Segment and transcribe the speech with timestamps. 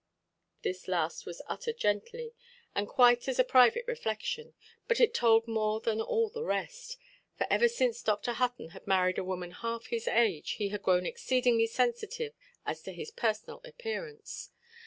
[0.63, 2.33] This last was uttered gently,
[2.73, 4.55] and quite as a private reflection;
[4.87, 6.97] but it told more than all the rest.
[7.37, 8.33] For ever since Dr.
[8.33, 12.33] Hutton had married a woman half his age, he had grown exceedingly sensitive
[12.65, 14.49] as to his personal appearance.